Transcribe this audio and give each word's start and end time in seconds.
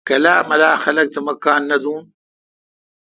کلا 0.07 0.35
ملا 0.49 0.71
خلق 0.83 1.05
تہ 1.13 1.19
مہ 1.25 1.33
کان 1.43 1.61
نہ 1.69 1.77
دوں۔ 1.83 1.99